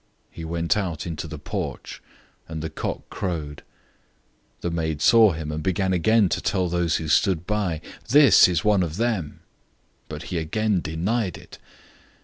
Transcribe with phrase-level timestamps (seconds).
[0.31, 2.01] He went out on the porch,
[2.47, 3.57] and the rooster crowed.
[4.61, 8.47] 014:069 The maid saw him, and began again to tell those who stood by, "This
[8.47, 9.41] is one of them."
[10.09, 11.59] 014:070 But he again denied it.